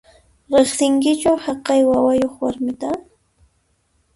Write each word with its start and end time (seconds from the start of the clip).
Riqsinkichu 0.59 1.33
haqay 1.45 1.81
wawayuq 1.89 2.35
warmita? 2.41 2.89